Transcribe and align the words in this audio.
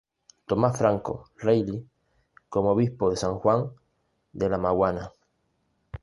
Tomás 0.47 0.79
Francisco 0.79 1.29
Reilly 1.35 1.87
como 2.49 2.71
obispo 2.71 3.11
de 3.11 3.17
San 3.17 3.35
Juan 3.35 3.69
de 4.33 4.49
la 4.49 4.57
Maguana. 4.57 5.11